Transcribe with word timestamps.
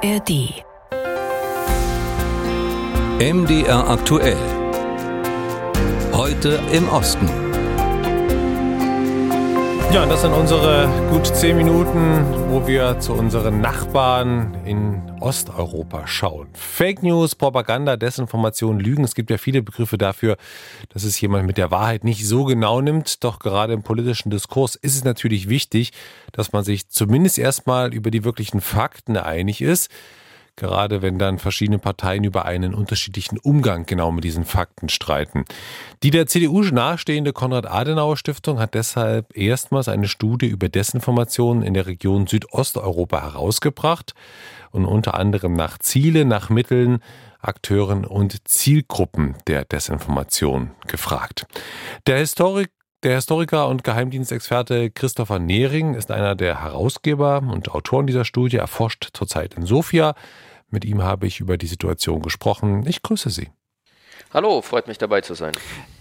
ARD. 0.00 0.30
MDR 3.18 3.90
aktuell. 3.90 4.36
Heute 6.12 6.60
im 6.72 6.88
Osten. 6.88 7.47
Ja, 9.90 10.04
das 10.04 10.20
sind 10.20 10.34
unsere 10.34 10.86
gut 11.10 11.26
zehn 11.26 11.56
Minuten, 11.56 12.22
wo 12.50 12.66
wir 12.66 13.00
zu 13.00 13.14
unseren 13.14 13.62
Nachbarn 13.62 14.54
in 14.66 15.00
Osteuropa 15.20 16.06
schauen. 16.06 16.48
Fake 16.52 17.02
News, 17.02 17.34
Propaganda, 17.34 17.96
Desinformation, 17.96 18.80
Lügen. 18.80 19.02
Es 19.02 19.14
gibt 19.14 19.30
ja 19.30 19.38
viele 19.38 19.62
Begriffe 19.62 19.96
dafür, 19.96 20.36
dass 20.90 21.04
es 21.04 21.18
jemand 21.18 21.46
mit 21.46 21.56
der 21.56 21.70
Wahrheit 21.70 22.04
nicht 22.04 22.26
so 22.26 22.44
genau 22.44 22.82
nimmt. 22.82 23.24
Doch 23.24 23.38
gerade 23.38 23.72
im 23.72 23.82
politischen 23.82 24.28
Diskurs 24.28 24.74
ist 24.74 24.94
es 24.94 25.04
natürlich 25.04 25.48
wichtig, 25.48 25.92
dass 26.32 26.52
man 26.52 26.64
sich 26.64 26.90
zumindest 26.90 27.38
erstmal 27.38 27.94
über 27.94 28.10
die 28.10 28.24
wirklichen 28.24 28.60
Fakten 28.60 29.16
einig 29.16 29.62
ist 29.62 29.90
gerade 30.58 31.02
wenn 31.02 31.18
dann 31.18 31.38
verschiedene 31.38 31.78
Parteien 31.78 32.24
über 32.24 32.44
einen 32.44 32.74
unterschiedlichen 32.74 33.38
Umgang 33.38 33.86
genau 33.86 34.10
mit 34.10 34.24
diesen 34.24 34.44
Fakten 34.44 34.88
streiten. 34.88 35.44
Die 36.02 36.10
der 36.10 36.26
CDU 36.26 36.62
nahestehende 36.62 37.32
Konrad-Adenauer-Stiftung 37.32 38.58
hat 38.58 38.74
deshalb 38.74 39.36
erstmals 39.36 39.88
eine 39.88 40.08
Studie 40.08 40.48
über 40.48 40.68
Desinformation 40.68 41.62
in 41.62 41.74
der 41.74 41.86
Region 41.86 42.26
Südosteuropa 42.26 43.22
herausgebracht 43.22 44.14
und 44.70 44.84
unter 44.84 45.14
anderem 45.14 45.54
nach 45.54 45.78
Ziele, 45.78 46.24
nach 46.24 46.50
Mitteln, 46.50 46.98
Akteuren 47.40 48.04
und 48.04 48.48
Zielgruppen 48.48 49.36
der 49.46 49.64
Desinformation 49.64 50.72
gefragt. 50.88 51.46
Der 52.08 52.18
Historik 52.18 52.70
der 53.02 53.14
Historiker 53.14 53.68
und 53.68 53.84
Geheimdienstexperte 53.84 54.90
Christopher 54.90 55.38
Nehring 55.38 55.94
ist 55.94 56.10
einer 56.10 56.34
der 56.34 56.62
Herausgeber 56.62 57.38
und 57.38 57.70
Autoren 57.70 58.06
dieser 58.06 58.24
Studie, 58.24 58.56
erforscht 58.56 59.10
zurzeit 59.12 59.54
in 59.54 59.66
Sofia. 59.66 60.14
Mit 60.70 60.84
ihm 60.84 61.02
habe 61.02 61.26
ich 61.26 61.40
über 61.40 61.56
die 61.56 61.66
Situation 61.66 62.22
gesprochen. 62.22 62.84
Ich 62.86 63.02
grüße 63.02 63.30
Sie. 63.30 63.50
Hallo, 64.34 64.60
freut 64.60 64.88
mich 64.88 64.98
dabei 64.98 65.22
zu 65.22 65.32
sein. 65.34 65.52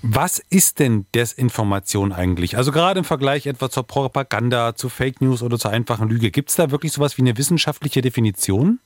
Was 0.02 0.40
ist 0.50 0.80
denn 0.80 1.06
Desinformation 1.16 2.12
eigentlich? 2.12 2.58
Also 2.58 2.74
gerade 2.74 3.00
im 3.00 3.06
Vergleich 3.06 3.46
etwa 3.46 3.70
zur 3.70 3.84
Propaganda, 3.84 4.76
zu 4.76 4.90
Fake 4.90 5.22
News 5.22 5.44
oder 5.44 5.58
zur 5.58 5.72
einfachen 5.72 6.10
Lüge. 6.10 6.32
Gibt 6.32 6.50
es 6.50 6.56
da 6.56 6.72
wirklich 6.72 6.92
sowas 6.92 7.18
wie 7.18 7.22
eine 7.22 7.38
wissenschaftliche 7.38 8.02
Definition? 8.02 8.80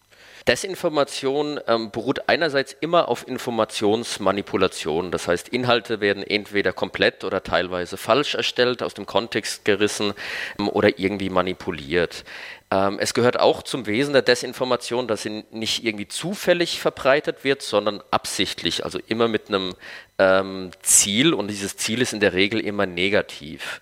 Desinformation 0.47 1.59
ähm, 1.67 1.91
beruht 1.91 2.27
einerseits 2.27 2.75
immer 2.79 3.09
auf 3.09 3.27
Informationsmanipulation. 3.27 5.11
Das 5.11 5.27
heißt, 5.27 5.49
Inhalte 5.49 6.01
werden 6.01 6.23
entweder 6.23 6.73
komplett 6.73 7.23
oder 7.23 7.43
teilweise 7.43 7.97
falsch 7.97 8.35
erstellt, 8.35 8.81
aus 8.81 8.93
dem 8.93 9.05
Kontext 9.05 9.65
gerissen 9.65 10.13
ähm, 10.59 10.69
oder 10.69 10.97
irgendwie 10.99 11.29
manipuliert. 11.29 12.23
Ähm, 12.71 12.97
es 12.99 13.13
gehört 13.13 13.39
auch 13.39 13.63
zum 13.63 13.85
Wesen 13.85 14.13
der 14.13 14.21
Desinformation, 14.21 15.07
dass 15.07 15.23
sie 15.23 15.43
nicht 15.51 15.83
irgendwie 15.83 16.07
zufällig 16.07 16.79
verbreitet 16.79 17.43
wird, 17.43 17.61
sondern 17.61 18.01
absichtlich, 18.11 18.83
also 18.85 18.99
immer 19.07 19.27
mit 19.27 19.49
einem 19.49 19.75
ähm, 20.17 20.71
Ziel 20.81 21.33
und 21.33 21.49
dieses 21.49 21.77
Ziel 21.77 22.01
ist 22.01 22.13
in 22.13 22.19
der 22.19 22.33
Regel 22.33 22.61
immer 22.61 22.85
negativ. 22.85 23.81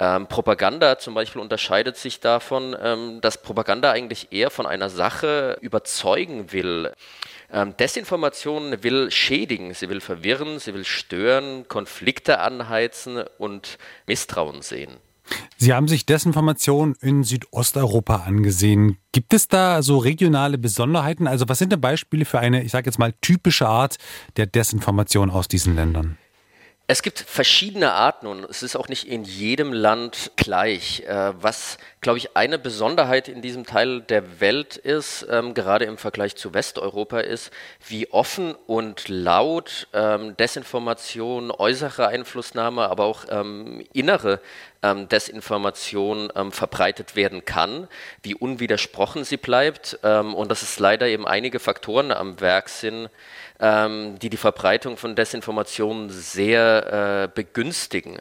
Ähm, 0.00 0.26
Propaganda 0.28 0.98
zum 0.98 1.12
Beispiel 1.12 1.42
unterscheidet 1.42 1.98
sich 1.98 2.20
davon, 2.20 2.74
ähm, 2.82 3.20
dass 3.20 3.42
Propaganda 3.42 3.90
eigentlich 3.92 4.32
eher 4.32 4.50
von 4.50 4.64
einer 4.66 4.88
Sache 4.88 5.58
überzeugen 5.60 6.52
will. 6.52 6.92
Ähm, 7.52 7.76
Desinformation 7.78 8.82
will 8.82 9.10
schädigen, 9.10 9.74
sie 9.74 9.90
will 9.90 10.00
verwirren, 10.00 10.58
sie 10.58 10.72
will 10.72 10.86
stören, 10.86 11.68
Konflikte 11.68 12.40
anheizen 12.40 13.22
und 13.36 13.76
Misstrauen 14.06 14.62
sehen. 14.62 14.96
Sie 15.58 15.74
haben 15.74 15.86
sich 15.86 16.06
Desinformation 16.06 16.96
in 17.00 17.22
Südosteuropa 17.22 18.16
angesehen. 18.26 18.96
Gibt 19.12 19.34
es 19.34 19.48
da 19.48 19.82
so 19.82 19.98
regionale 19.98 20.58
Besonderheiten? 20.58 21.26
Also 21.26 21.48
was 21.48 21.58
sind 21.58 21.72
denn 21.72 21.80
Beispiele 21.80 22.24
für 22.24 22.40
eine, 22.40 22.62
ich 22.62 22.72
sage 22.72 22.86
jetzt 22.86 22.98
mal, 22.98 23.12
typische 23.20 23.68
Art 23.68 23.98
der 24.38 24.46
Desinformation 24.46 25.30
aus 25.30 25.46
diesen 25.46 25.76
Ländern? 25.76 26.16
Es 26.92 27.02
gibt 27.02 27.20
verschiedene 27.20 27.92
Arten 27.92 28.26
und 28.26 28.42
es 28.50 28.64
ist 28.64 28.74
auch 28.74 28.88
nicht 28.88 29.06
in 29.06 29.22
jedem 29.22 29.72
Land 29.72 30.32
gleich. 30.34 31.04
Äh, 31.06 31.40
was, 31.40 31.78
glaube 32.00 32.18
ich, 32.18 32.36
eine 32.36 32.58
Besonderheit 32.58 33.28
in 33.28 33.42
diesem 33.42 33.64
Teil 33.64 34.00
der 34.00 34.40
Welt 34.40 34.76
ist, 34.76 35.24
ähm, 35.30 35.54
gerade 35.54 35.84
im 35.84 35.98
Vergleich 35.98 36.34
zu 36.34 36.52
Westeuropa, 36.52 37.20
ist, 37.20 37.52
wie 37.86 38.10
offen 38.10 38.56
und 38.66 39.06
laut 39.06 39.86
ähm, 39.92 40.36
Desinformation, 40.36 41.52
äußere 41.52 42.08
Einflussnahme, 42.08 42.88
aber 42.88 43.04
auch 43.04 43.24
ähm, 43.30 43.84
innere 43.92 44.40
Desinformation 44.82 46.32
verbreitet 46.50 47.14
werden 47.16 47.44
kann, 47.44 47.88
wie 48.22 48.34
unwidersprochen 48.34 49.24
sie 49.24 49.36
bleibt 49.36 49.98
und 50.02 50.50
dass 50.50 50.62
es 50.62 50.78
leider 50.78 51.06
eben 51.06 51.26
einige 51.26 51.58
Faktoren 51.58 52.12
am 52.12 52.40
Werk 52.40 52.68
sind, 52.68 53.10
ähm, 53.60 54.18
die 54.18 54.30
die 54.30 54.36
Verbreitung 54.36 54.96
von 54.96 55.14
Desinformationen 55.14 56.10
sehr 56.10 57.24
äh, 57.24 57.28
begünstigen. 57.32 58.18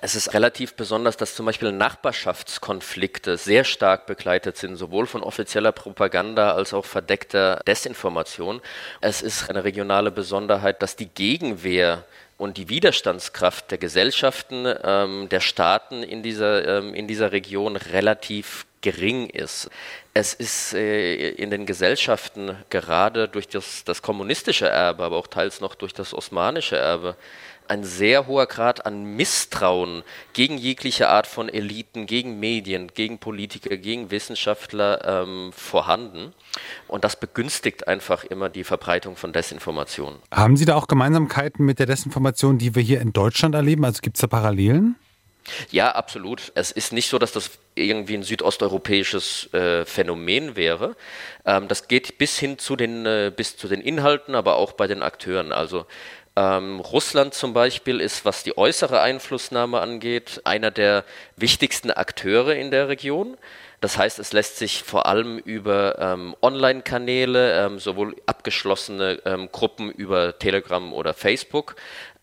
Es 0.00 0.16
ist 0.16 0.34
relativ 0.34 0.74
besonders, 0.74 1.16
dass 1.16 1.36
zum 1.36 1.46
Beispiel 1.46 1.70
Nachbarschaftskonflikte 1.70 3.36
sehr 3.36 3.62
stark 3.62 4.06
begleitet 4.06 4.56
sind, 4.56 4.74
sowohl 4.74 5.06
von 5.06 5.22
offizieller 5.22 5.70
Propaganda 5.70 6.54
als 6.54 6.74
auch 6.74 6.84
verdeckter 6.84 7.60
Desinformation. 7.68 8.60
Es 9.00 9.22
ist 9.22 9.48
eine 9.48 9.62
regionale 9.62 10.10
Besonderheit, 10.10 10.82
dass 10.82 10.96
die 10.96 11.06
Gegenwehr 11.06 12.04
und 12.42 12.56
die 12.56 12.68
Widerstandskraft 12.68 13.70
der 13.70 13.78
Gesellschaften, 13.78 14.66
ähm, 14.82 15.28
der 15.28 15.38
Staaten 15.38 16.02
in 16.02 16.24
dieser, 16.24 16.78
ähm, 16.78 16.92
in 16.92 17.06
dieser 17.06 17.30
Region 17.30 17.76
relativ 17.76 18.66
gering 18.82 19.30
ist. 19.30 19.70
Es 20.12 20.34
ist 20.34 20.74
äh, 20.74 21.30
in 21.30 21.50
den 21.50 21.64
Gesellschaften 21.64 22.56
gerade 22.68 23.28
durch 23.28 23.48
das, 23.48 23.84
das 23.84 24.02
kommunistische 24.02 24.68
Erbe, 24.68 25.04
aber 25.04 25.16
auch 25.16 25.26
teils 25.26 25.60
noch 25.60 25.74
durch 25.74 25.94
das 25.94 26.12
osmanische 26.12 26.76
Erbe, 26.76 27.16
ein 27.68 27.84
sehr 27.84 28.26
hoher 28.26 28.46
Grad 28.46 28.84
an 28.84 29.16
Misstrauen 29.16 30.02
gegen 30.34 30.58
jegliche 30.58 31.08
Art 31.08 31.26
von 31.26 31.48
Eliten, 31.48 32.06
gegen 32.06 32.38
Medien, 32.38 32.88
gegen 32.88 33.18
Politiker, 33.18 33.76
gegen 33.76 34.10
Wissenschaftler 34.10 35.22
ähm, 35.22 35.52
vorhanden. 35.54 36.34
Und 36.88 37.04
das 37.04 37.18
begünstigt 37.18 37.88
einfach 37.88 38.24
immer 38.24 38.50
die 38.50 38.64
Verbreitung 38.64 39.16
von 39.16 39.32
Desinformation. 39.32 40.16
Haben 40.30 40.56
Sie 40.56 40.66
da 40.66 40.74
auch 40.74 40.86
Gemeinsamkeiten 40.86 41.64
mit 41.64 41.78
der 41.78 41.86
Desinformation, 41.86 42.58
die 42.58 42.74
wir 42.74 42.82
hier 42.82 43.00
in 43.00 43.12
Deutschland 43.12 43.54
erleben? 43.54 43.84
Also 43.84 44.00
gibt 44.02 44.16
es 44.16 44.20
da 44.20 44.26
Parallelen? 44.26 44.96
Ja, 45.70 45.92
absolut. 45.92 46.52
Es 46.54 46.70
ist 46.70 46.92
nicht 46.92 47.08
so, 47.08 47.18
dass 47.18 47.32
das 47.32 47.50
irgendwie 47.74 48.14
ein 48.14 48.22
südosteuropäisches 48.22 49.52
äh, 49.52 49.84
Phänomen 49.84 50.56
wäre. 50.56 50.96
Ähm, 51.44 51.68
das 51.68 51.88
geht 51.88 52.18
bis 52.18 52.38
hin 52.38 52.58
zu 52.58 52.76
den, 52.76 53.06
äh, 53.06 53.32
bis 53.34 53.56
zu 53.56 53.68
den 53.68 53.80
Inhalten, 53.80 54.34
aber 54.34 54.56
auch 54.56 54.72
bei 54.72 54.86
den 54.86 55.02
Akteuren. 55.02 55.52
Also 55.52 55.86
ähm, 56.34 56.80
Russland 56.80 57.34
zum 57.34 57.52
Beispiel 57.52 58.00
ist, 58.00 58.24
was 58.24 58.42
die 58.42 58.56
äußere 58.56 59.00
Einflussnahme 59.00 59.80
angeht, 59.80 60.40
einer 60.44 60.70
der 60.70 61.04
wichtigsten 61.36 61.90
Akteure 61.90 62.54
in 62.54 62.70
der 62.70 62.88
Region. 62.88 63.36
Das 63.82 63.98
heißt, 63.98 64.20
es 64.20 64.32
lässt 64.32 64.58
sich 64.58 64.84
vor 64.84 65.06
allem 65.06 65.38
über 65.38 65.98
ähm, 65.98 66.36
Online-Kanäle, 66.40 67.66
ähm, 67.66 67.80
sowohl 67.80 68.14
abgeschlossene 68.26 69.20
ähm, 69.24 69.48
Gruppen 69.50 69.90
über 69.90 70.38
Telegram 70.38 70.92
oder 70.92 71.14
Facebook, 71.14 71.74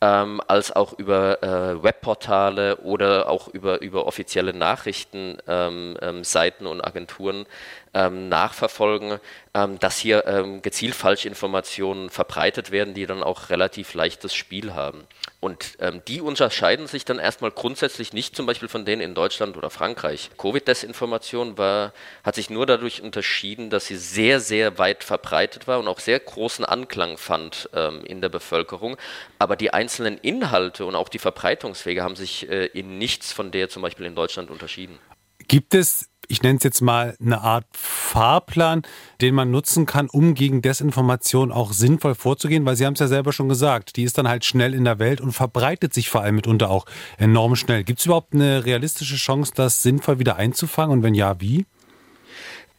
ähm, 0.02 0.42
als 0.48 0.72
auch 0.72 0.98
über 0.98 1.44
äh, 1.44 1.84
Webportale 1.84 2.78
oder 2.78 3.30
auch 3.30 3.50
über, 3.50 3.82
über 3.82 4.08
offizielle 4.08 4.54
Nachrichtenseiten 4.54 6.66
ähm, 6.66 6.72
und 6.72 6.86
Agenturen 6.86 7.46
ähm, 7.94 8.30
nachverfolgen, 8.30 9.20
ähm, 9.54 9.80
dass 9.80 9.98
hier 9.98 10.26
ähm, 10.28 10.62
gezielt 10.62 10.94
Falschinformationen 10.94 12.09
verbreitet 12.09 12.72
werden, 12.72 12.94
die 12.94 13.08
dann 13.08 13.24
auch 13.24 13.50
relativ 13.50 13.94
leichtes 13.94 14.36
Spiel 14.36 14.74
haben. 14.74 15.06
Und 15.40 15.78
ähm, 15.80 16.02
die 16.08 16.22
unterscheiden 16.22 16.88
sich 16.88 17.06
dann 17.06 17.18
erstmal 17.18 17.52
grundsätzlich 17.52 18.14
nicht 18.14 18.36
zum 18.36 18.46
Beispiel 18.46 18.68
von 18.68 18.86
denen 18.86 19.02
in 19.02 19.16
Deutschland 19.16 19.58
oder 19.58 19.70
Frankreich. 19.70 20.30
Covid-Desinformation 20.38 21.56
hat 21.58 22.35
sich 22.35 22.50
nur 22.50 22.66
dadurch 22.66 23.02
unterschieden, 23.02 23.70
dass 23.70 23.88
sie 23.88 23.96
sehr, 23.96 24.40
sehr 24.40 24.78
weit 24.78 25.03
verbreitet 25.03 25.68
war 25.68 25.79
und 25.79 25.88
auch 25.88 26.00
sehr 26.00 26.20
großen 26.20 26.66
Anklang 26.66 27.18
fand 27.18 27.70
ähm, 27.73 28.03
in 28.03 28.22
der 28.22 28.29
Bevölkerung. 28.29 28.97
Aber 29.40 29.56
die 29.56 29.73
einzelnen 29.90 30.18
Inhalte 30.20 30.86
und 30.86 30.96
auch 30.96 31.09
die 31.09 31.20
Verbreitungswege 31.20 32.03
haben 32.03 32.16
sich 32.16 32.47
äh, 32.47 32.66
in 32.68 33.00
nichts 33.00 33.34
von 33.34 33.52
der 33.52 33.70
zum 33.70 33.82
Beispiel 33.82 34.06
in 34.06 34.14
Deutschland 34.14 34.52
unterschieden. 34.52 35.00
Gibt 35.47 35.74
es 35.74 36.09
ich 36.32 36.44
nenne 36.44 36.58
es 36.58 36.64
jetzt 36.64 36.82
mal 36.82 37.16
eine 37.20 37.41
Art 37.41 37.66
Fahrplan, 37.74 38.84
den 39.20 39.34
man 39.34 39.50
nutzen 39.50 39.88
kann, 39.88 40.08
um 40.09 40.36
gegen 40.36 40.62
Desinformation 40.62 41.52
auch 41.52 41.74
sinnvoll 41.74 42.14
vorzugehen, 42.14 42.68
weil 42.68 42.76
Sie 42.76 42.86
haben 42.86 42.94
es 42.94 43.00
ja 43.00 43.08
selber 43.08 43.34
schon 43.34 43.50
gesagt, 43.50 43.96
die 43.96 44.03
ist 44.03 44.20
dann 44.20 44.28
halt 44.28 44.46
schnell 44.46 44.76
in 44.76 44.84
der 44.84 45.00
Welt 45.00 45.22
und 45.22 45.32
verbreitet 45.32 45.92
sich 45.92 46.08
vor 46.08 46.22
allem 46.22 46.35
mitunter 46.35 46.70
auch 46.70 46.85
enorm 47.18 47.56
schnell. 47.56 47.84
Gibt 47.84 47.97
es 47.97 48.06
überhaupt 48.06 48.35
eine 48.35 48.64
realistische 48.64 49.16
Chance, 49.16 49.53
das 49.56 49.82
sinnvoll 49.82 50.20
wieder 50.20 50.35
einzufangen 50.35 51.00
und 51.00 51.03
wenn 51.03 51.16
ja, 51.16 51.42
wie? 51.42 51.66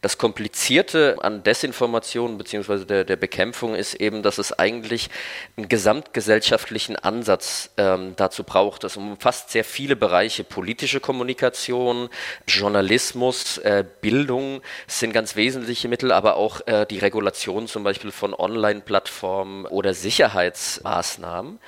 Das 0.01 0.17
Komplizierte 0.17 1.17
an 1.21 1.43
Desinformation 1.43 2.39
bzw. 2.39 2.85
Der, 2.85 3.03
der 3.03 3.17
Bekämpfung 3.17 3.75
ist 3.75 3.93
eben, 3.93 4.23
dass 4.23 4.39
es 4.39 4.51
eigentlich 4.57 5.11
einen 5.57 5.69
gesamtgesellschaftlichen 5.69 6.95
Ansatz 6.95 7.69
ähm, 7.77 8.13
dazu 8.15 8.43
braucht. 8.43 8.83
Das 8.83 8.97
umfasst 8.97 9.51
sehr 9.51 9.63
viele 9.63 9.95
Bereiche. 9.95 10.43
Politische 10.43 11.01
Kommunikation, 11.01 12.09
Journalismus, 12.47 13.59
äh, 13.59 13.85
Bildung 14.01 14.61
sind 14.87 15.13
ganz 15.13 15.35
wesentliche 15.35 15.87
Mittel, 15.87 16.11
aber 16.11 16.35
auch 16.35 16.65
äh, 16.65 16.87
die 16.87 16.97
Regulation 16.97 17.67
zum 17.67 17.83
Beispiel 17.83 18.11
von 18.11 18.33
Online-Plattformen 18.33 19.67
oder 19.67 19.93
Sicherheitsmaßnahmen. 19.93 21.59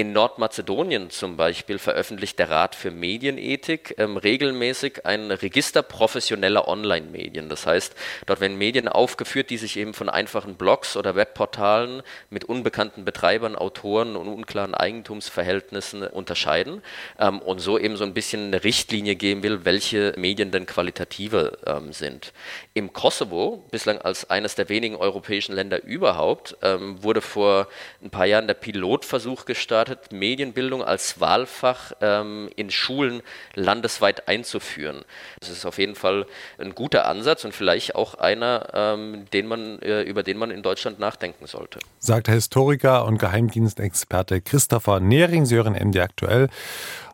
In 0.00 0.14
Nordmazedonien 0.14 1.10
zum 1.10 1.36
Beispiel 1.36 1.78
veröffentlicht 1.78 2.38
der 2.38 2.48
Rat 2.48 2.74
für 2.74 2.90
Medienethik 2.90 3.96
ähm, 3.98 4.16
regelmäßig 4.16 5.04
ein 5.04 5.30
Register 5.30 5.82
professioneller 5.82 6.68
Online-Medien. 6.68 7.50
Das 7.50 7.66
heißt, 7.66 7.94
dort 8.24 8.40
werden 8.40 8.56
Medien 8.56 8.88
aufgeführt, 8.88 9.50
die 9.50 9.58
sich 9.58 9.76
eben 9.76 9.92
von 9.92 10.08
einfachen 10.08 10.54
Blogs 10.54 10.96
oder 10.96 11.16
Webportalen 11.16 12.02
mit 12.30 12.44
unbekannten 12.44 13.04
Betreibern, 13.04 13.56
Autoren 13.56 14.16
und 14.16 14.26
unklaren 14.28 14.74
Eigentumsverhältnissen 14.74 16.04
unterscheiden 16.04 16.80
ähm, 17.18 17.38
und 17.38 17.58
so 17.58 17.78
eben 17.78 17.98
so 17.98 18.04
ein 18.04 18.14
bisschen 18.14 18.46
eine 18.46 18.64
Richtlinie 18.64 19.16
geben 19.16 19.42
will, 19.42 19.66
welche 19.66 20.14
Medien 20.16 20.50
denn 20.50 20.64
qualitativer 20.64 21.58
ähm, 21.66 21.92
sind. 21.92 22.32
Im 22.72 22.94
Kosovo, 22.94 23.66
bislang 23.70 23.98
als 23.98 24.30
eines 24.30 24.54
der 24.54 24.70
wenigen 24.70 24.96
europäischen 24.96 25.54
Länder 25.54 25.82
überhaupt, 25.82 26.56
ähm, 26.62 27.02
wurde 27.02 27.20
vor 27.20 27.68
ein 28.02 28.08
paar 28.08 28.24
Jahren 28.24 28.46
der 28.46 28.54
Pilotversuch 28.54 29.44
gestartet, 29.44 29.89
gestartet, 29.90 30.12
Medienbildung 30.12 30.82
als 30.82 31.20
Wahlfach 31.20 31.92
ähm, 32.00 32.48
in 32.56 32.70
Schulen 32.70 33.22
landesweit 33.54 34.28
einzuführen. 34.28 35.02
Das 35.40 35.50
ist 35.50 35.66
auf 35.66 35.78
jeden 35.78 35.94
Fall 35.94 36.26
ein 36.58 36.74
guter 36.74 37.06
Ansatz 37.06 37.44
und 37.44 37.54
vielleicht 37.54 37.94
auch 37.94 38.14
einer, 38.14 38.68
ähm, 38.72 39.26
den 39.32 39.46
man, 39.46 39.80
äh, 39.80 40.02
über 40.02 40.22
den 40.22 40.38
man 40.38 40.50
in 40.50 40.62
Deutschland 40.62 40.98
nachdenken 40.98 41.46
sollte. 41.46 41.78
Sagt 41.98 42.28
Historiker 42.28 43.04
und 43.04 43.18
Geheimdienstexperte 43.18 44.40
Christopher 44.40 45.00
Nehring, 45.00 45.46
Sie 45.46 45.56
hören 45.56 45.74
MD 45.74 46.00
aktuell. 46.00 46.48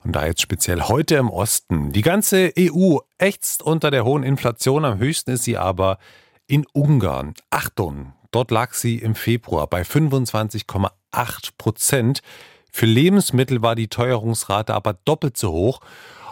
Und 0.04 0.12
da 0.12 0.24
jetzt 0.24 0.40
speziell 0.40 0.82
heute 0.82 1.16
im 1.16 1.30
Osten. 1.30 1.90
Die 1.90 2.02
ganze 2.02 2.52
EU 2.56 2.98
ächzt 3.18 3.62
unter 3.62 3.90
der 3.90 4.04
hohen 4.04 4.22
Inflation. 4.22 4.84
Am 4.84 4.98
höchsten 4.98 5.32
ist 5.32 5.42
sie 5.42 5.56
aber 5.56 5.98
in 6.46 6.64
Ungarn. 6.72 7.34
Achtung, 7.50 8.12
dort 8.30 8.52
lag 8.52 8.72
sie 8.72 8.98
im 8.98 9.16
Februar 9.16 9.66
bei 9.66 9.82
25,8 9.82 10.90
Prozent. 11.58 12.22
Für 12.76 12.84
Lebensmittel 12.84 13.62
war 13.62 13.74
die 13.74 13.88
Teuerungsrate 13.88 14.74
aber 14.74 14.98
doppelt 15.06 15.38
so 15.38 15.50
hoch 15.50 15.80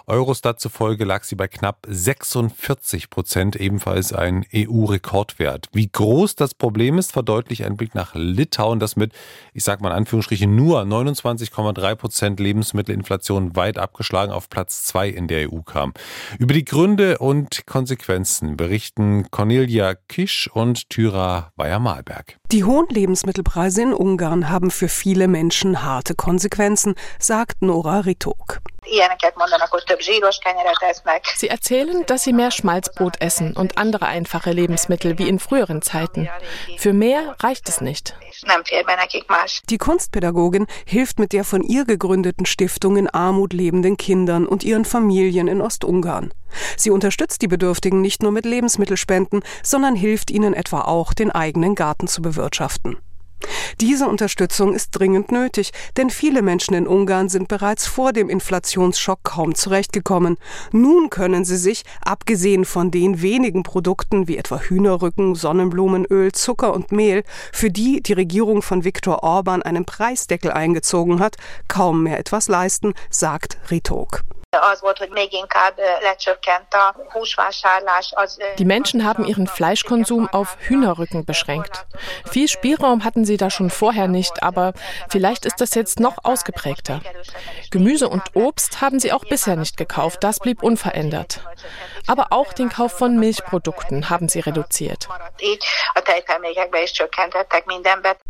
Eurostat 0.06 0.60
zufolge 0.60 1.04
lag 1.04 1.24
sie 1.24 1.34
bei 1.34 1.48
knapp 1.48 1.86
46 1.88 3.08
Prozent, 3.08 3.56
ebenfalls 3.56 4.12
ein 4.12 4.44
EU-Rekordwert. 4.54 5.70
Wie 5.72 5.88
groß 5.88 6.34
das 6.34 6.54
Problem 6.54 6.98
ist, 6.98 7.12
verdeutlicht 7.12 7.64
ein 7.64 7.78
Blick 7.78 7.94
nach 7.94 8.14
Litauen, 8.14 8.80
das 8.80 8.96
mit, 8.96 9.14
ich 9.54 9.64
sage 9.64 9.82
mal 9.82 9.88
in 9.88 9.96
Anführungsstrichen, 9.96 10.54
nur 10.54 10.82
29,3 10.82 11.94
Prozent 11.94 12.40
Lebensmittelinflation 12.40 13.56
weit 13.56 13.78
abgeschlagen 13.78 14.30
auf 14.30 14.50
Platz 14.50 14.82
zwei 14.82 15.08
in 15.08 15.26
der 15.26 15.50
EU 15.50 15.62
kam. 15.62 15.94
Über 16.38 16.52
die 16.52 16.66
Gründe 16.66 17.16
und 17.16 17.66
Konsequenzen 17.66 18.58
berichten 18.58 19.30
Cornelia 19.30 19.94
Kisch 19.94 20.50
und 20.52 20.90
Thyra 20.90 21.52
Weyer-Malberg. 21.56 22.38
Die 22.54 22.62
hohen 22.62 22.86
Lebensmittelpreise 22.88 23.82
in 23.82 23.92
Ungarn 23.92 24.48
haben 24.48 24.70
für 24.70 24.86
viele 24.86 25.26
Menschen 25.26 25.82
harte 25.82 26.14
Konsequenzen, 26.14 26.94
sagt 27.18 27.62
Nora 27.62 27.98
Ritok. 27.98 28.60
Sie 31.36 31.48
erzählen, 31.48 32.06
dass 32.06 32.22
sie 32.22 32.32
mehr 32.32 32.50
Schmalzbrot 32.52 33.20
essen 33.20 33.56
und 33.56 33.76
andere 33.76 34.06
einfache 34.06 34.52
Lebensmittel 34.52 35.18
wie 35.18 35.28
in 35.28 35.40
früheren 35.40 35.82
Zeiten. 35.82 36.28
Für 36.78 36.92
mehr 36.92 37.34
reicht 37.40 37.68
es 37.68 37.80
nicht. 37.80 38.14
Die 39.70 39.78
Kunstpädagogin 39.78 40.66
hilft 40.86 41.18
mit 41.18 41.32
der 41.32 41.42
von 41.42 41.62
ihr 41.62 41.84
gegründeten 41.84 42.46
Stiftung 42.46 42.96
in 42.96 43.08
Armut 43.08 43.52
lebenden 43.52 43.96
Kindern 43.96 44.46
und 44.46 44.62
ihren 44.62 44.84
Familien 44.84 45.48
in 45.48 45.60
Ostungarn. 45.60 46.32
Sie 46.76 46.90
unterstützt 46.90 47.42
die 47.42 47.48
Bedürftigen 47.48 48.00
nicht 48.00 48.22
nur 48.22 48.30
mit 48.30 48.44
Lebensmittelspenden, 48.44 49.42
sondern 49.62 49.96
hilft 49.96 50.30
ihnen 50.30 50.54
etwa 50.54 50.82
auch, 50.82 51.14
den 51.14 51.30
eigenen 51.30 51.74
Garten 51.74 52.06
zu 52.06 52.22
bewirtschaften. 52.22 52.43
Diese 53.80 54.06
Unterstützung 54.06 54.74
ist 54.74 54.90
dringend 54.92 55.32
nötig, 55.32 55.72
denn 55.96 56.10
viele 56.10 56.42
Menschen 56.42 56.74
in 56.74 56.86
Ungarn 56.86 57.28
sind 57.28 57.48
bereits 57.48 57.86
vor 57.86 58.12
dem 58.12 58.28
Inflationsschock 58.30 59.22
kaum 59.22 59.54
zurechtgekommen. 59.54 60.36
Nun 60.72 61.10
können 61.10 61.44
sie 61.44 61.56
sich, 61.56 61.84
abgesehen 62.04 62.64
von 62.64 62.90
den 62.90 63.20
wenigen 63.22 63.62
Produkten 63.62 64.28
wie 64.28 64.36
etwa 64.36 64.60
Hühnerrücken, 64.60 65.34
Sonnenblumenöl, 65.34 66.32
Zucker 66.32 66.72
und 66.72 66.92
Mehl, 66.92 67.24
für 67.52 67.70
die 67.70 68.02
die 68.02 68.12
Regierung 68.12 68.62
von 68.62 68.84
Viktor 68.84 69.22
Orban 69.22 69.62
einen 69.62 69.84
Preisdeckel 69.84 70.50
eingezogen 70.52 71.20
hat, 71.20 71.36
kaum 71.68 72.02
mehr 72.02 72.18
etwas 72.18 72.48
leisten, 72.48 72.94
sagt 73.10 73.58
Ritok. 73.70 74.22
Die 78.58 78.64
Menschen 78.64 79.04
haben 79.04 79.24
ihren 79.24 79.46
Fleischkonsum 79.46 80.28
auf 80.28 80.56
Hühnerrücken 80.60 81.24
beschränkt. 81.24 81.86
Viel 82.30 82.48
Spielraum 82.48 83.04
hatten 83.04 83.24
sie 83.24 83.36
da 83.36 83.50
schon 83.50 83.70
vorher 83.70 84.08
nicht, 84.08 84.42
aber 84.42 84.72
vielleicht 85.08 85.46
ist 85.46 85.60
das 85.60 85.74
jetzt 85.74 86.00
noch 86.00 86.24
ausgeprägter. 86.24 87.00
Gemüse 87.70 88.08
und 88.08 88.22
Obst 88.34 88.80
haben 88.80 89.00
sie 89.00 89.12
auch 89.12 89.24
bisher 89.24 89.56
nicht 89.56 89.76
gekauft, 89.76 90.22
das 90.22 90.38
blieb 90.38 90.62
unverändert. 90.62 91.40
Aber 92.06 92.28
auch 92.30 92.52
den 92.52 92.68
Kauf 92.68 92.92
von 92.92 93.18
Milchprodukten 93.18 94.10
haben 94.10 94.28
sie 94.28 94.40
reduziert. 94.40 95.08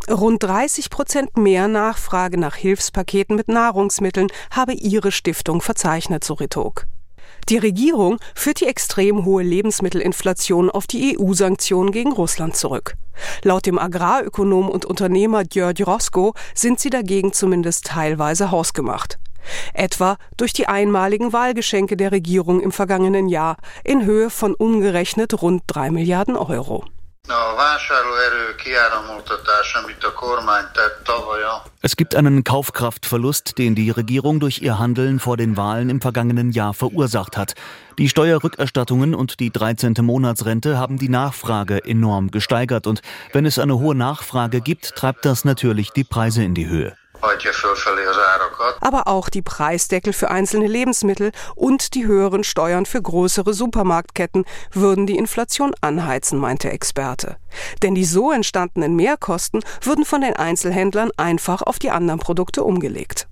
Rund 0.09 0.43
30 0.43 0.91
Prozent 0.91 1.37
mehr 1.37 1.69
Nachfrage 1.69 2.39
nach 2.39 2.55
Hilfspaketen 2.55 3.37
mit 3.37 3.49
Nahrungsmitteln 3.49 4.29
habe 4.51 4.73
ihre 4.73 5.11
Stiftung 5.11 5.61
verzeichnet, 5.61 6.14
so 6.23 6.35
Ritok. 6.35 6.87
Die 7.49 7.59
Regierung 7.59 8.19
führt 8.35 8.61
die 8.61 8.67
extrem 8.67 9.25
hohe 9.25 9.43
Lebensmittelinflation 9.43 10.71
auf 10.71 10.87
die 10.87 11.19
EU-Sanktionen 11.19 11.93
gegen 11.93 12.13
Russland 12.13 12.57
zurück. 12.57 12.95
Laut 13.43 13.67
dem 13.67 13.79
Agrarökonom 13.79 14.69
und 14.69 14.85
Unternehmer 14.87 15.45
Gjörg 15.45 15.87
Rosko 15.87 16.35
sind 16.55 16.81
sie 16.81 16.91
dagegen 16.91 17.33
zumindest 17.33 17.87
teilweise 17.87 18.51
hausgemacht. 18.51 19.19
Etwa 19.75 20.17
durch 20.37 20.53
die 20.55 20.69
einmaligen 20.69 21.33
Wahlgeschenke 21.33 21.97
der 21.97 22.13
Regierung 22.13 22.61
im 22.61 22.73
vergangenen 22.73 23.29
Jahr 23.29 23.57
in 23.85 24.05
Höhe 24.05 24.31
von 24.31 24.55
umgerechnet 24.55 25.43
rund 25.43 25.65
drei 25.67 25.91
Milliarden 25.91 26.37
Euro. 26.37 26.85
Es 31.81 31.97
gibt 31.97 32.15
einen 32.15 32.45
Kaufkraftverlust, 32.45 33.57
den 33.57 33.75
die 33.75 33.91
Regierung 33.91 34.41
durch 34.41 34.61
ihr 34.61 34.79
Handeln 34.79 35.19
vor 35.19 35.39
den 35.39 35.57
Wahlen 35.57 35.89
im 35.89 36.01
vergangenen 36.03 36.53
Jahr 36.53 36.75
verursacht 36.75 37.37
hat. 37.39 37.55
Die 37.99 38.09
Steuerrückerstattungen 38.09 39.15
und 39.15 39.41
die 39.41 39.51
13. 39.51 39.95
Monatsrente 40.01 40.77
haben 40.77 40.99
die 40.99 41.09
Nachfrage 41.09 41.85
enorm 41.85 42.31
gesteigert 42.31 42.87
und 42.87 43.01
wenn 43.33 43.47
es 43.47 43.59
eine 43.59 43.79
hohe 43.79 43.95
Nachfrage 43.95 44.61
gibt, 44.61 44.95
treibt 44.95 45.25
das 45.25 45.45
natürlich 45.45 45.93
die 45.93 46.05
Preise 46.05 46.45
in 46.45 46.55
die 46.55 46.69
Höhe. 46.69 46.95
Aber 48.81 49.07
auch 49.09 49.29
die 49.29 49.43
Preisdeckel 49.43 50.13
für 50.13 50.31
einzelne 50.31 50.67
Lebensmittel 50.67 51.33
und 51.55 51.95
die 51.95 52.07
höheren 52.07 52.45
Steuern 52.45 52.87
für 52.87 53.03
größere 53.03 53.55
Supermarktketten 53.55 54.45
würden 54.73 55.07
die 55.07 55.17
Inflation 55.17 55.75
anheizen, 55.81 56.39
meinte 56.39 56.71
Experte. 56.71 57.37
Denn 57.83 57.95
die 57.95 58.05
so 58.05 58.33
entstandenen 58.33 58.97
Mehrkosten 58.97 59.63
würden 59.83 60.05
von 60.05 60.21
den 60.21 60.37
Einzelhändlern 60.37 61.11
einfach 61.17 61.63
auf 61.63 61.79
die 61.79 61.91
anderen 61.91 62.21
Produkte 62.21 62.65
umgelegt. 62.65 63.29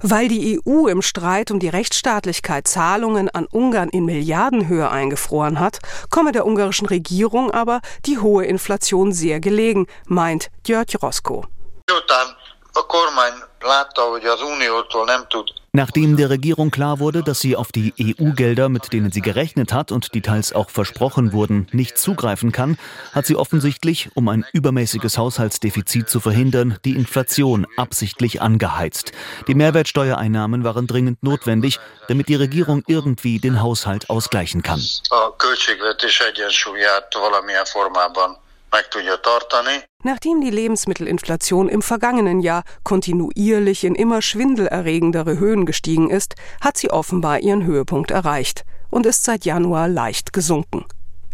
Weil 0.00 0.28
die 0.28 0.60
EU 0.66 0.86
im 0.86 1.02
Streit 1.02 1.50
um 1.50 1.58
die 1.58 1.68
Rechtsstaatlichkeit 1.68 2.66
Zahlungen 2.66 3.28
an 3.28 3.46
Ungarn 3.46 3.88
in 3.88 4.04
Milliardenhöhe 4.04 4.90
eingefroren 4.90 5.60
hat, 5.60 5.80
komme 6.10 6.32
der 6.32 6.46
ungarischen 6.46 6.86
Regierung 6.86 7.50
aber 7.50 7.80
die 8.06 8.18
hohe 8.18 8.44
Inflation 8.44 9.12
sehr 9.12 9.40
gelegen, 9.40 9.86
meint 10.06 10.50
György 10.64 10.96
Rosko. 10.96 11.44
Nachdem 15.76 16.16
der 16.16 16.30
Regierung 16.30 16.70
klar 16.70 17.00
wurde, 17.00 17.22
dass 17.22 17.40
sie 17.40 17.54
auf 17.54 17.70
die 17.70 17.92
EU-Gelder, 18.00 18.70
mit 18.70 18.94
denen 18.94 19.12
sie 19.12 19.20
gerechnet 19.20 19.74
hat 19.74 19.92
und 19.92 20.14
die 20.14 20.22
teils 20.22 20.54
auch 20.54 20.70
versprochen 20.70 21.34
wurden, 21.34 21.66
nicht 21.70 21.98
zugreifen 21.98 22.50
kann, 22.50 22.78
hat 23.12 23.26
sie 23.26 23.36
offensichtlich, 23.36 24.08
um 24.14 24.28
ein 24.28 24.46
übermäßiges 24.54 25.18
Haushaltsdefizit 25.18 26.08
zu 26.08 26.18
verhindern, 26.20 26.78
die 26.86 26.96
Inflation 26.96 27.66
absichtlich 27.76 28.40
angeheizt. 28.40 29.12
Die 29.48 29.54
Mehrwertsteuereinnahmen 29.54 30.64
waren 30.64 30.86
dringend 30.86 31.22
notwendig, 31.22 31.78
damit 32.08 32.30
die 32.30 32.36
Regierung 32.36 32.82
irgendwie 32.86 33.38
den 33.38 33.60
Haushalt 33.60 34.08
ausgleichen 34.08 34.62
kann. 34.62 34.80
Nachdem 40.02 40.40
die 40.40 40.50
Lebensmittelinflation 40.50 41.68
im 41.68 41.82
vergangenen 41.82 42.40
Jahr 42.40 42.62
kontinuierlich 42.84 43.84
in 43.84 43.94
immer 43.94 44.22
schwindelerregendere 44.22 45.38
Höhen 45.38 45.66
gestiegen 45.66 46.10
ist, 46.10 46.34
hat 46.60 46.76
sie 46.76 46.90
offenbar 46.90 47.40
ihren 47.40 47.64
Höhepunkt 47.64 48.10
erreicht 48.10 48.64
und 48.90 49.06
ist 49.06 49.24
seit 49.24 49.44
Januar 49.44 49.88
leicht 49.88 50.32
gesunken. 50.32 50.84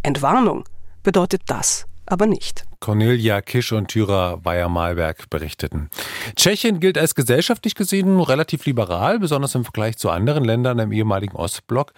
Entwarnung 0.02 0.64
bedeutet 1.02 1.42
das 1.46 1.86
aber 2.12 2.26
nicht. 2.26 2.64
Cornelia 2.78 3.40
Kisch 3.40 3.72
und 3.72 3.88
Thyra 3.88 4.44
Weyer-Malberg 4.44 5.30
berichteten. 5.30 5.88
Tschechien 6.36 6.80
gilt 6.80 6.98
als 6.98 7.14
gesellschaftlich 7.14 7.74
gesehen 7.74 8.20
relativ 8.20 8.66
liberal, 8.66 9.18
besonders 9.18 9.54
im 9.54 9.64
Vergleich 9.64 9.96
zu 9.96 10.10
anderen 10.10 10.44
Ländern 10.44 10.78
im 10.78 10.92
ehemaligen 10.92 11.36
Ostblock. 11.36 11.92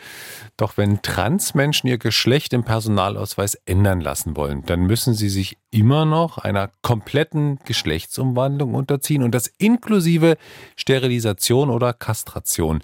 Doch 0.56 0.76
wenn 0.76 1.02
Transmenschen 1.02 1.88
ihr 1.88 1.98
Geschlecht 1.98 2.52
im 2.52 2.64
Personalausweis 2.64 3.54
ändern 3.66 4.00
lassen 4.00 4.36
wollen, 4.36 4.64
dann 4.66 4.82
müssen 4.82 5.14
sie 5.14 5.30
sich 5.30 5.58
immer 5.70 6.04
noch 6.04 6.38
einer 6.38 6.70
kompletten 6.82 7.58
Geschlechtsumwandlung 7.64 8.74
unterziehen 8.74 9.22
und 9.22 9.34
das 9.34 9.48
inklusive 9.58 10.36
Sterilisation 10.76 11.70
oder 11.70 11.92
Kastration. 11.92 12.82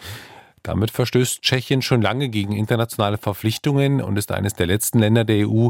Damit 0.62 0.90
verstößt 0.90 1.40
Tschechien 1.40 1.80
schon 1.80 2.02
lange 2.02 2.28
gegen 2.28 2.52
internationale 2.52 3.16
Verpflichtungen 3.16 4.02
und 4.02 4.18
ist 4.18 4.30
eines 4.30 4.54
der 4.54 4.66
letzten 4.66 4.98
Länder 4.98 5.24
der 5.24 5.48
EU, 5.48 5.68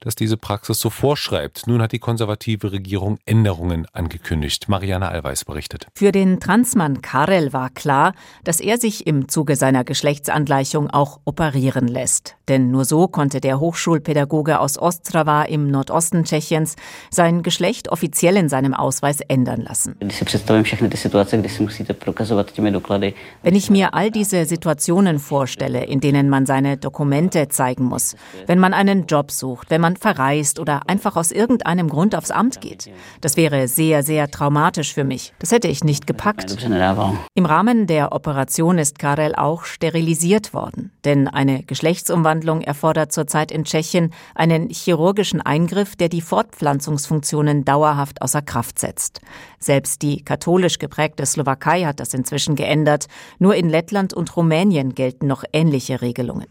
das 0.00 0.16
diese 0.16 0.36
Praxis 0.36 0.80
so 0.80 0.90
vorschreibt. 0.90 1.66
Nun 1.68 1.80
hat 1.80 1.92
die 1.92 2.00
konservative 2.00 2.72
Regierung 2.72 3.18
Änderungen 3.24 3.86
angekündigt. 3.92 4.68
Mariana 4.68 5.08
Allweis 5.10 5.44
berichtet. 5.44 5.86
Für 5.94 6.10
den 6.10 6.40
Transmann 6.40 7.02
Karel 7.02 7.52
war 7.52 7.70
klar, 7.70 8.14
dass 8.42 8.58
er 8.58 8.78
sich 8.78 9.06
im 9.06 9.28
Zuge 9.28 9.54
seiner 9.54 9.84
Geschlechtsangleichung 9.84 10.90
auch 10.90 11.20
operieren 11.24 11.86
lässt. 11.86 12.34
Denn 12.48 12.72
nur 12.72 12.84
so 12.84 13.06
konnte 13.06 13.40
der 13.40 13.60
Hochschulpädagoge 13.60 14.58
aus 14.58 14.76
Ostrava 14.76 15.44
im 15.44 15.70
Nordosten 15.70 16.24
Tschechiens 16.24 16.74
sein 17.10 17.42
Geschlecht 17.42 17.90
offiziell 17.90 18.36
in 18.36 18.48
seinem 18.48 18.74
Ausweis 18.74 19.20
ändern 19.20 19.60
lassen. 19.60 19.94
Wenn 23.42 23.54
ich 23.54 23.70
mir 23.70 23.94
all 23.94 24.10
diese 24.10 24.31
diese 24.32 24.46
Situationen 24.46 25.18
vorstelle, 25.18 25.84
in 25.84 26.00
denen 26.00 26.30
man 26.30 26.46
seine 26.46 26.78
Dokumente 26.78 27.48
zeigen 27.48 27.84
muss, 27.84 28.16
wenn 28.46 28.58
man 28.58 28.72
einen 28.72 29.06
Job 29.06 29.30
sucht, 29.30 29.70
wenn 29.70 29.82
man 29.82 29.96
verreist 29.96 30.58
oder 30.58 30.88
einfach 30.88 31.16
aus 31.16 31.32
irgendeinem 31.32 31.88
Grund 31.88 32.14
aufs 32.14 32.30
Amt 32.30 32.62
geht. 32.62 32.90
Das 33.20 33.36
wäre 33.36 33.68
sehr, 33.68 34.02
sehr 34.02 34.30
traumatisch 34.30 34.94
für 34.94 35.04
mich. 35.04 35.34
Das 35.38 35.52
hätte 35.52 35.68
ich 35.68 35.84
nicht 35.84 36.06
gepackt. 36.06 36.56
Im 37.34 37.46
Rahmen 37.46 37.86
der 37.86 38.12
Operation 38.12 38.78
ist 38.78 38.98
Karel 38.98 39.34
auch 39.34 39.64
sterilisiert 39.64 40.54
worden, 40.54 40.92
denn 41.04 41.28
eine 41.28 41.62
Geschlechtsumwandlung 41.62 42.62
erfordert 42.62 43.12
zurzeit 43.12 43.52
in 43.52 43.64
Tschechien 43.64 44.14
einen 44.34 44.70
chirurgischen 44.70 45.42
Eingriff, 45.42 45.94
der 45.94 46.08
die 46.08 46.22
Fortpflanzungsfunktionen 46.22 47.66
dauerhaft 47.66 48.22
außer 48.22 48.40
Kraft 48.40 48.78
setzt. 48.78 49.20
Selbst 49.58 50.02
die 50.02 50.24
katholisch 50.24 50.78
geprägte 50.78 51.26
Slowakei 51.26 51.84
hat 51.84 52.00
das 52.00 52.14
inzwischen 52.14 52.56
geändert. 52.56 53.06
Nur 53.38 53.54
in 53.54 53.68
Lettland 53.68 54.14
und 54.14 54.21
und 54.22 54.36
Rumänien 54.36 54.94
gelten 54.94 55.26
noch 55.26 55.42
ähnliche 55.52 56.00
Regelungen. 56.00 56.46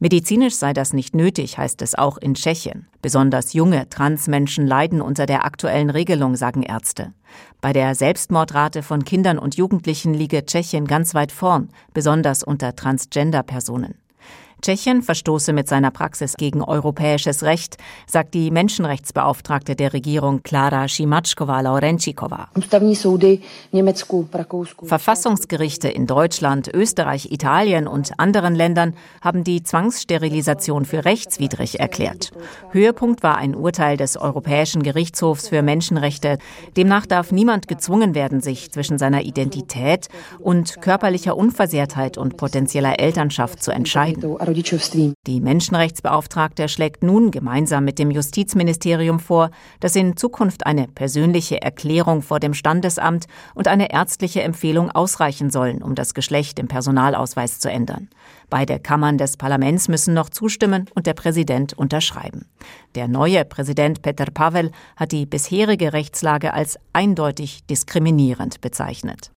Medizinisch 0.00 0.56
sei 0.56 0.72
das 0.72 0.92
nicht 0.92 1.14
nötig, 1.14 1.58
heißt 1.58 1.80
es 1.80 1.94
auch 1.94 2.18
in 2.18 2.34
Tschechien. 2.34 2.88
Besonders 3.02 3.52
junge 3.52 3.88
Transmenschen 3.88 4.66
leiden 4.66 5.00
unter 5.00 5.26
der 5.26 5.44
aktuellen 5.44 5.90
Regelung, 5.90 6.34
sagen 6.34 6.64
Ärzte. 6.64 7.12
Bei 7.60 7.72
der 7.72 7.94
Selbstmordrate 7.94 8.82
von 8.82 9.04
Kindern 9.04 9.38
und 9.38 9.56
Jugendlichen 9.56 10.12
liege 10.12 10.44
Tschechien 10.44 10.88
ganz 10.88 11.14
weit 11.14 11.30
vorn, 11.30 11.68
besonders 11.92 12.42
unter 12.42 12.74
Transgender-Personen. 12.74 13.94
Tschechien 14.62 15.02
verstoße 15.02 15.52
mit 15.52 15.68
seiner 15.68 15.90
Praxis 15.90 16.34
gegen 16.36 16.62
europäisches 16.62 17.42
Recht, 17.42 17.76
sagt 18.06 18.34
die 18.34 18.50
Menschenrechtsbeauftragte 18.50 19.76
der 19.76 19.92
Regierung 19.92 20.42
Klara 20.42 20.84
Šimačková-Laurenčíková. 20.84 22.48
Verfassungsgerichte 24.82 25.88
in 25.88 26.06
Deutschland, 26.06 26.68
Österreich, 26.72 27.30
Italien 27.30 27.86
und 27.86 28.18
anderen 28.18 28.54
Ländern 28.54 28.94
haben 29.20 29.44
die 29.44 29.62
Zwangssterilisation 29.62 30.84
für 30.84 31.04
rechtswidrig 31.04 31.80
erklärt. 31.80 32.32
Höhepunkt 32.70 33.22
war 33.22 33.36
ein 33.36 33.54
Urteil 33.54 33.96
des 33.96 34.16
Europäischen 34.16 34.82
Gerichtshofs 34.82 35.48
für 35.48 35.62
Menschenrechte. 35.62 36.38
Demnach 36.76 37.06
darf 37.06 37.32
niemand 37.32 37.68
gezwungen 37.68 38.14
werden, 38.14 38.40
sich 38.40 38.70
zwischen 38.70 38.98
seiner 38.98 39.22
Identität 39.22 40.08
und 40.38 40.80
körperlicher 40.80 41.36
Unversehrtheit 41.36 42.18
und 42.18 42.36
potenzieller 42.36 42.98
Elternschaft 42.98 43.62
zu 43.62 43.70
entscheiden. 43.70 44.22
Die 45.26 45.40
Menschenrechtsbeauftragte 45.40 46.68
schlägt 46.68 47.02
nun 47.02 47.30
gemeinsam 47.30 47.84
mit 47.84 47.98
dem 47.98 48.10
Justizministerium 48.10 49.18
vor, 49.18 49.50
dass 49.80 49.96
in 49.96 50.16
Zukunft 50.16 50.66
eine 50.66 50.86
persönliche 50.88 51.62
Erklärung 51.62 52.22
vor 52.22 52.40
dem 52.40 52.54
Standesamt 52.54 53.26
und 53.54 53.68
eine 53.68 53.92
ärztliche 53.92 54.42
Empfehlung 54.42 54.90
ausreichen 54.90 55.50
sollen, 55.50 55.82
um 55.82 55.94
das 55.94 56.14
Geschlecht 56.14 56.58
im 56.58 56.68
Personalausweis 56.68 57.58
zu 57.58 57.70
ändern. 57.70 58.08
Beide 58.50 58.78
Kammern 58.78 59.18
des 59.18 59.36
Parlaments 59.36 59.88
müssen 59.88 60.14
noch 60.14 60.30
zustimmen 60.30 60.86
und 60.94 61.06
der 61.06 61.14
Präsident 61.14 61.72
unterschreiben. 61.72 62.46
Der 62.94 63.08
neue 63.08 63.44
Präsident 63.44 64.02
Peter 64.02 64.26
Pavel 64.26 64.70
hat 64.96 65.12
die 65.12 65.26
bisherige 65.26 65.92
Rechtslage 65.92 66.54
als 66.54 66.78
eindeutig 66.92 67.64
diskriminierend 67.66 68.60
bezeichnet. 68.60 69.30